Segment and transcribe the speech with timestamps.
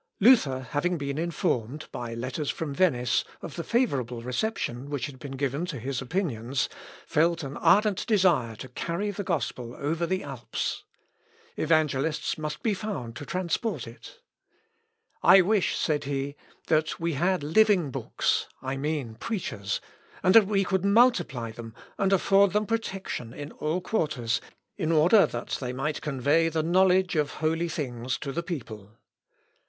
[0.19, 5.33] Luther having been informed, by letters from Venice, of the favourable reception which had been
[5.33, 6.67] given to his opinions,
[7.05, 10.85] felt an ardent desire to carry the gospel over the Alps.
[11.55, 14.19] Evangelists must be found to transport it.
[15.21, 19.81] "I wish," said he, "that we had living books, I mean preachers,
[20.23, 24.41] and that we could multiply them, and afford them protection in all quarters,
[24.77, 28.97] in order that they might convey the knowledge of holy things to the people.